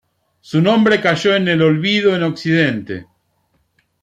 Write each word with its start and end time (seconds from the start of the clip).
Su 0.39 0.63
nombre 0.63 0.99
cayó 0.99 1.35
en 1.35 1.47
el 1.47 1.61
olvido 1.61 2.15
en 2.15 2.23
occidente. 2.23 3.05